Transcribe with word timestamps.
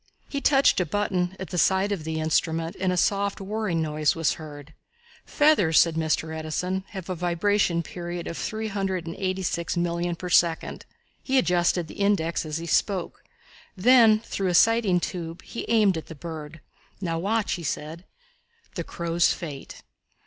He 0.27 0.41
touched 0.41 0.79
a 0.79 0.85
button 0.87 1.35
at 1.39 1.51
the 1.51 1.59
side 1.59 1.91
of 1.91 2.05
the 2.05 2.19
instrument 2.19 2.75
and 2.79 2.91
a 2.91 2.97
soft, 2.97 3.39
whirring 3.39 3.83
noise 3.83 4.15
was 4.15 4.33
heard. 4.33 4.73
"Feathers," 5.27 5.79
said 5.79 5.93
Mr. 5.93 6.35
Edison, 6.35 6.85
"have 6.87 7.07
a 7.07 7.13
vibration 7.13 7.83
period 7.83 8.25
of 8.25 8.35
three 8.35 8.69
hundred 8.69 9.05
and 9.05 9.15
eighty 9.17 9.43
six 9.43 9.77
million 9.77 10.15
per 10.15 10.27
second." 10.27 10.87
He 11.21 11.37
adjusted 11.37 11.87
the 11.87 11.99
index 12.01 12.47
as 12.47 12.57
he 12.57 12.65
spoke. 12.65 13.23
Then, 13.77 14.19
through 14.21 14.47
a 14.47 14.55
sighting 14.55 14.99
tube, 14.99 15.43
he 15.43 15.65
aimed 15.69 15.95
at 15.97 16.07
the 16.07 16.15
bird. 16.15 16.61
"Now 16.99 17.19
watch," 17.19 17.53
he 17.53 17.63
said. 17.63 18.03
The 18.73 18.83
Crow's 18.83 19.31
Fate. 19.31 19.83